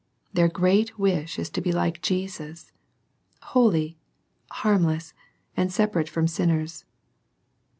[0.33, 2.71] Their great wish is to be like Jesus,—
[3.53, 3.99] holy,
[4.49, 5.13] harmless,
[5.55, 6.85] and separate from sinners.